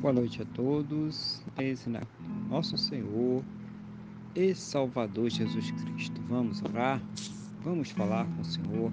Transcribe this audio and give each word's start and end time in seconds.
Boa 0.00 0.14
noite 0.14 0.40
a 0.40 0.46
todos. 0.46 1.42
Nosso 2.48 2.78
Senhor 2.78 3.44
e 4.34 4.54
Salvador 4.54 5.28
Jesus 5.28 5.70
Cristo. 5.72 6.18
Vamos 6.26 6.62
orar, 6.62 7.02
vamos 7.62 7.90
falar 7.90 8.24
com 8.24 8.40
o 8.40 8.44
Senhor, 8.44 8.90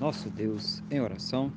nosso 0.00 0.30
Deus, 0.30 0.82
em 0.90 0.98
oração. 0.98 1.52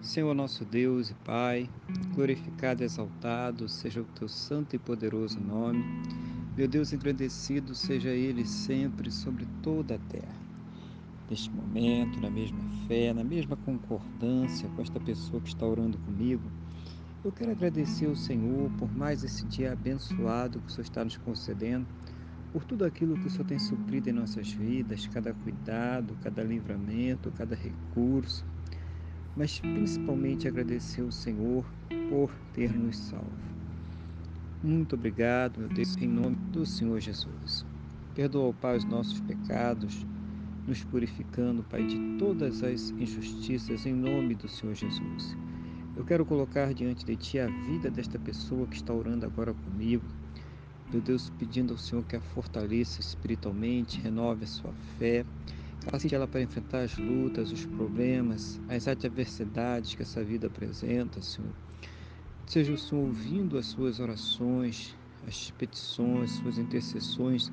Senhor, 0.00 0.34
nosso 0.34 0.64
Deus 0.64 1.10
e 1.10 1.14
Pai, 1.26 1.68
glorificado 2.14 2.82
e 2.82 2.86
exaltado 2.86 3.68
seja 3.68 4.00
o 4.00 4.06
teu 4.18 4.30
santo 4.30 4.74
e 4.74 4.78
poderoso 4.78 5.38
nome. 5.38 5.84
Meu 6.56 6.66
Deus, 6.66 6.90
engrandecido 6.90 7.74
seja 7.74 8.08
Ele 8.08 8.46
sempre 8.46 9.10
sobre 9.10 9.46
toda 9.62 9.96
a 9.96 9.98
terra. 10.10 10.34
Neste 11.28 11.50
momento, 11.50 12.18
na 12.18 12.30
mesma 12.30 12.64
fé, 12.88 13.12
na 13.12 13.22
mesma 13.22 13.56
concordância 13.56 14.70
com 14.70 14.80
esta 14.80 14.98
pessoa 14.98 15.42
que 15.42 15.48
está 15.48 15.66
orando 15.66 15.98
comigo, 15.98 16.50
eu 17.24 17.32
quero 17.32 17.52
agradecer 17.52 18.06
ao 18.06 18.14
Senhor 18.14 18.70
por 18.72 18.94
mais 18.94 19.24
esse 19.24 19.46
dia 19.46 19.72
abençoado 19.72 20.60
que 20.60 20.66
o 20.66 20.70
Senhor 20.70 20.82
está 20.82 21.02
nos 21.02 21.16
concedendo, 21.16 21.86
por 22.52 22.64
tudo 22.64 22.84
aquilo 22.84 23.16
que 23.16 23.26
o 23.26 23.30
Senhor 23.30 23.46
tem 23.46 23.58
suprido 23.58 24.10
em 24.10 24.12
nossas 24.12 24.52
vidas, 24.52 25.06
cada 25.06 25.32
cuidado, 25.32 26.16
cada 26.22 26.44
livramento, 26.44 27.32
cada 27.32 27.56
recurso, 27.56 28.44
mas 29.34 29.58
principalmente 29.58 30.46
agradecer 30.46 31.00
ao 31.00 31.10
Senhor 31.10 31.64
por 32.10 32.30
ter 32.52 32.72
nos 32.76 32.98
salvo. 32.98 33.32
Muito 34.62 34.94
obrigado, 34.94 35.60
meu 35.60 35.68
Deus, 35.68 35.96
em 35.96 36.08
nome 36.08 36.36
do 36.52 36.66
Senhor 36.66 37.00
Jesus. 37.00 37.64
Perdoa, 38.14 38.52
Pai, 38.52 38.76
os 38.76 38.84
nossos 38.84 39.20
pecados, 39.20 40.06
nos 40.66 40.84
purificando, 40.84 41.62
Pai, 41.64 41.86
de 41.86 41.98
todas 42.18 42.62
as 42.62 42.90
injustiças, 42.90 43.86
em 43.86 43.94
nome 43.94 44.34
do 44.34 44.46
Senhor 44.46 44.74
Jesus. 44.74 45.36
Eu 45.96 46.04
quero 46.04 46.26
colocar 46.26 46.74
diante 46.74 47.04
de 47.04 47.14
Ti 47.14 47.38
a 47.38 47.46
vida 47.46 47.88
desta 47.88 48.18
pessoa 48.18 48.66
que 48.66 48.74
está 48.74 48.92
orando 48.92 49.24
agora 49.24 49.54
comigo. 49.54 50.02
Meu 50.90 51.00
Deus, 51.00 51.30
pedindo 51.38 51.72
ao 51.72 51.78
Senhor 51.78 52.04
que 52.04 52.16
a 52.16 52.20
fortaleça 52.20 53.00
espiritualmente, 53.00 54.00
renove 54.00 54.42
a 54.42 54.48
sua 54.48 54.72
fé, 54.98 55.24
capacite 55.84 56.12
ela 56.12 56.26
para 56.26 56.42
enfrentar 56.42 56.80
as 56.80 56.98
lutas, 56.98 57.52
os 57.52 57.64
problemas, 57.64 58.60
as 58.68 58.88
adversidades 58.88 59.94
que 59.94 60.02
essa 60.02 60.22
vida 60.24 60.48
apresenta, 60.48 61.22
Senhor. 61.22 61.52
Seja 62.44 62.72
o 62.72 62.78
Senhor 62.78 63.02
ouvindo 63.02 63.56
as 63.56 63.66
suas 63.66 64.00
orações, 64.00 64.96
as 65.28 65.52
petições, 65.52 66.32
suas 66.32 66.58
intercessões, 66.58 67.52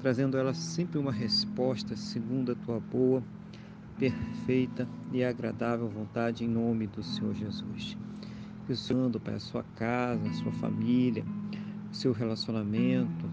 trazendo 0.00 0.38
ela 0.38 0.54
sempre 0.54 0.98
uma 0.98 1.12
resposta 1.12 1.94
segundo 1.96 2.52
a 2.52 2.54
tua 2.54 2.80
boa 2.80 3.22
perfeita 3.98 4.88
e 5.12 5.22
agradável 5.22 5.88
vontade 5.88 6.44
em 6.44 6.48
nome 6.48 6.86
do 6.86 7.02
Senhor 7.02 7.34
Jesus. 7.34 7.96
Usando, 8.68 9.20
Pai, 9.20 9.34
a 9.34 9.40
sua 9.40 9.62
casa, 9.76 10.26
a 10.26 10.32
sua 10.32 10.52
família, 10.52 11.24
o 11.90 11.94
seu 11.94 12.12
relacionamento, 12.12 13.26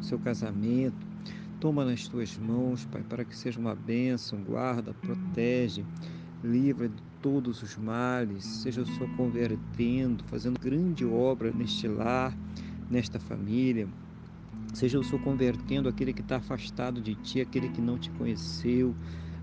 o 0.00 0.04
seu 0.04 0.18
casamento. 0.18 1.06
Toma 1.60 1.84
nas 1.84 2.08
tuas 2.08 2.36
mãos, 2.36 2.84
Pai, 2.86 3.02
para 3.02 3.24
que 3.24 3.36
seja 3.36 3.60
uma 3.60 3.74
bênção, 3.74 4.42
guarda, 4.42 4.92
protege, 4.94 5.84
livra 6.42 6.88
de 6.88 7.02
todos 7.22 7.62
os 7.62 7.76
males, 7.76 8.44
seja 8.44 8.82
o 8.82 8.86
Senhor 8.86 9.08
convertendo, 9.16 10.24
fazendo 10.24 10.58
grande 10.58 11.04
obra 11.04 11.52
neste 11.52 11.86
lar, 11.86 12.36
nesta 12.90 13.20
família, 13.20 13.88
seja 14.74 14.98
o 14.98 15.04
Senhor 15.04 15.22
convertendo 15.22 15.88
aquele 15.88 16.12
que 16.12 16.20
está 16.20 16.36
afastado 16.36 17.00
de 17.00 17.14
Ti, 17.14 17.40
aquele 17.40 17.68
que 17.68 17.80
não 17.80 17.96
te 17.96 18.10
conheceu, 18.10 18.92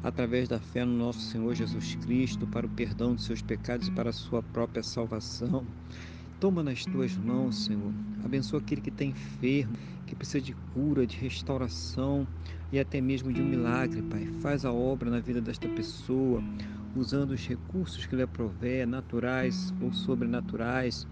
através 0.03 0.47
da 0.47 0.59
fé 0.59 0.85
no 0.85 0.97
nosso 0.97 1.19
Senhor 1.19 1.53
Jesus 1.53 1.95
Cristo, 1.95 2.47
para 2.47 2.65
o 2.65 2.69
perdão 2.69 3.15
de 3.15 3.21
seus 3.21 3.41
pecados 3.41 3.87
e 3.87 3.91
para 3.91 4.09
a 4.09 4.13
sua 4.13 4.41
própria 4.41 4.83
salvação. 4.83 5.65
Toma 6.39 6.63
nas 6.63 6.85
tuas 6.85 7.17
mãos, 7.17 7.65
Senhor. 7.65 7.91
Abençoa 8.23 8.59
aquele 8.59 8.79
que 8.79 8.89
está 8.89 9.03
enfermo, 9.03 9.73
que 10.07 10.15
precisa 10.15 10.39
de 10.39 10.53
cura, 10.73 11.05
de 11.05 11.17
restauração 11.17 12.25
e 12.71 12.79
até 12.79 13.01
mesmo 13.01 13.33
de 13.33 13.41
um 13.41 13.45
milagre, 13.45 14.01
Pai. 14.03 14.25
Faz 14.41 14.63
a 14.63 14.71
obra 14.71 15.09
na 15.09 15.19
vida 15.19 15.41
desta 15.41 15.67
pessoa, 15.67 16.41
usando 16.95 17.31
os 17.31 17.45
recursos 17.45 18.05
que 18.05 18.15
lhe 18.15 18.21
aprover, 18.21 18.87
naturais 18.87 19.73
ou 19.81 19.91
sobrenaturais. 19.91 21.05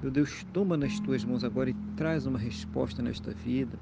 Meu 0.00 0.12
Deus, 0.12 0.46
toma 0.52 0.76
nas 0.76 1.00
tuas 1.00 1.24
mãos 1.24 1.42
agora 1.42 1.70
e 1.70 1.76
traz 1.96 2.24
uma 2.24 2.38
resposta 2.38 3.02
nesta 3.02 3.32
vida. 3.32 3.76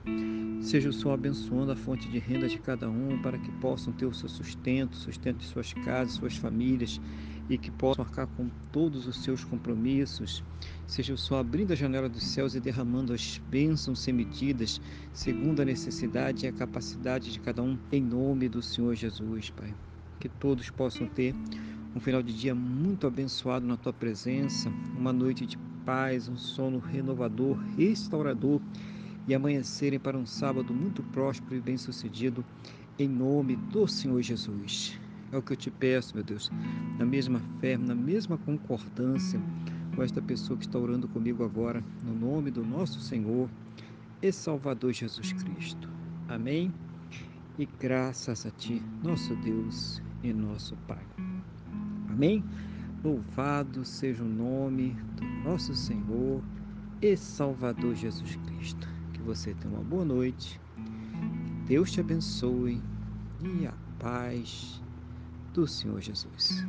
Seja 0.63 0.89
o 0.89 0.93
Senhor 0.93 1.13
abençoando 1.13 1.73
a 1.73 1.77
fonte 1.77 2.09
de 2.09 2.19
renda 2.19 2.49
de 2.49 2.59
cada 2.59 2.89
um 2.89 3.21
para 3.21 3.37
que 3.37 3.53
possam 3.53 3.93
ter 3.93 4.07
o 4.07 4.15
seu 4.15 4.27
sustento, 4.27 4.97
sustento 4.97 5.37
de 5.37 5.45
suas 5.45 5.75
casas, 5.75 6.15
suas 6.15 6.35
famílias 6.35 6.99
e 7.51 7.59
que 7.59 7.71
possam 7.71 8.03
marcar 8.03 8.27
com 8.29 8.49
todos 8.73 9.07
os 9.07 9.23
seus 9.23 9.45
compromissos. 9.45 10.43
Seja 10.87 11.13
o 11.13 11.19
Senhor 11.19 11.39
abrindo 11.39 11.73
a 11.73 11.77
janela 11.77 12.09
dos 12.09 12.25
céus 12.25 12.55
e 12.55 12.61
derramando 12.61 13.13
as 13.13 13.37
bênçãos 13.51 13.99
sem 13.99 14.15
medidas, 14.15 14.81
segundo 15.13 15.61
a 15.61 15.67
necessidade 15.67 16.47
e 16.47 16.49
a 16.49 16.53
capacidade 16.53 17.31
de 17.31 17.41
cada 17.41 17.63
um, 17.63 17.77
em 17.93 18.01
nome 18.01 18.49
do 18.49 18.63
Senhor 18.63 18.95
Jesus, 18.95 19.51
Pai. 19.51 19.75
Que 20.19 20.31
todos 20.31 20.71
possam 20.71 21.07
ter 21.07 21.35
um 21.95 22.01
final 22.01 22.23
de 22.23 22.33
dia 22.33 22.55
muito 22.55 23.07
abençoado 23.07 23.67
na 23.67 23.77
tua 23.77 23.93
presença, 23.93 24.71
uma 24.97 25.13
noite 25.13 25.47
de 25.47 25.59
paz, 25.87 26.29
um 26.29 26.37
sono 26.37 26.79
renovador, 26.81 27.57
restaurador 27.79 28.61
e 29.29 29.35
amanhecerem 29.35 29.99
para 29.99 30.19
um 30.19 30.27
sábado 30.27 30.75
muito 30.75 31.03
próspero 31.05 31.55
e 31.55 31.61
bem-sucedido, 31.61 32.45
em 32.99 33.09
nome 33.09 33.55
do 33.57 33.87
Senhor 33.87 34.21
Jesus. 34.21 34.99
É 35.31 35.37
o 35.37 35.43
que 35.43 35.53
eu 35.53 35.57
te 35.57 35.71
peço, 35.71 36.15
meu 36.15 36.25
Deus, 36.25 36.51
na 36.99 37.07
mesma 37.07 37.41
fé, 37.61 37.77
na 37.79 37.95
mesma 37.95 38.37
concordância 38.37 39.41
com 39.95 40.03
esta 40.03 40.21
pessoa 40.21 40.59
que 40.59 40.67
está 40.67 40.79
orando 40.79 41.09
comigo 41.09 41.45
agora, 41.45 41.83
no 42.05 42.15
nome 42.15 42.51
do 42.51 42.65
nosso 42.65 43.01
Senhor 43.01 43.49
e 44.21 44.33
Salvador 44.33 44.93
Jesus 44.93 45.33
Cristo. 45.33 45.89
Amém? 46.29 46.73
E 47.59 47.67
graças 47.81 48.45
a 48.45 48.51
Ti, 48.51 48.83
nosso 49.03 49.35
Deus 49.37 50.03
e 50.23 50.33
nosso 50.33 50.77
Pai. 50.87 51.03
Amém? 52.11 52.45
Louvado 53.05 53.85
seja 53.85 54.23
o 54.23 54.29
nome 54.29 54.97
do 55.17 55.25
nosso 55.49 55.75
Senhor 55.75 56.43
e 57.01 57.17
Salvador 57.17 57.95
Jesus 57.95 58.37
Cristo. 58.47 58.89
Que 59.13 59.23
você 59.23 59.55
tenha 59.55 59.75
uma 59.75 59.85
boa 59.85 60.05
noite, 60.05 60.61
Deus 61.67 61.93
te 61.93 62.01
abençoe 62.01 62.81
e 63.43 63.67
a 63.67 63.75
paz 63.99 64.83
do 65.53 65.67
Senhor 65.67 66.01
Jesus. 66.01 66.67